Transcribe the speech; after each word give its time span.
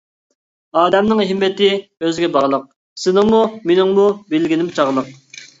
ئادەمنىڭ 0.79 1.19
ھىممىتى 1.31 1.69
ئۆزىگە 1.75 2.31
باغلىق، 2.37 2.65
سېنىڭمۇ، 3.05 3.43
مېنىڭمۇ 3.73 4.07
بىلگىنىم 4.33 4.77
چاغلىق. 4.81 5.17